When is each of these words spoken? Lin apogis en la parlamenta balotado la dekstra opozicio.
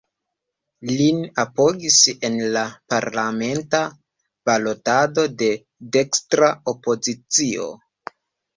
Lin 0.91 1.19
apogis 1.43 1.97
en 2.29 2.39
la 2.55 2.63
parlamenta 2.95 3.83
balotado 4.51 5.29
la 5.45 5.53
dekstra 5.99 6.53
opozicio. 6.75 7.71